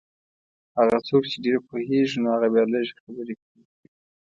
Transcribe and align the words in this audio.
هغه 0.77 0.97
څوک 1.07 1.23
چې 1.31 1.37
ډېر 1.45 1.57
پوهېږي 1.67 2.17
نو 2.23 2.27
هغه 2.35 2.47
بیا 2.53 2.63
لږې 2.73 2.95
خبرې 3.03 3.35
کوي. 3.41 3.61